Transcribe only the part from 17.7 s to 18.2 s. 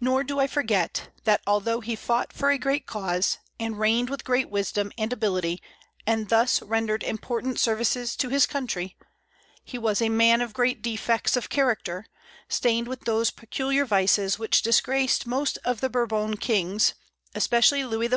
Louis XIV.